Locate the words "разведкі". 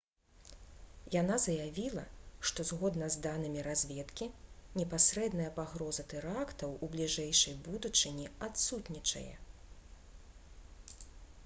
3.67-4.29